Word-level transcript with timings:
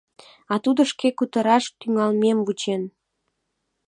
—А 0.53 0.55
тудо 0.63 0.81
шке 0.91 1.07
кутыраш 1.17 1.65
тӱҥалмем 1.79 2.37
вучен... 2.45 2.81